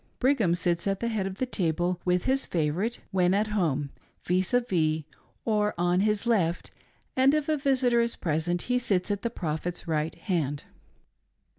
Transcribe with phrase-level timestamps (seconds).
[0.17, 3.91] Brig ham sits at the head of the table, with his favorite— when at home—
[4.23, 5.03] vis a vis,
[5.45, 6.71] or on his left,
[7.15, 10.63] and if a visitor is present he sits at the Prophet's right hand.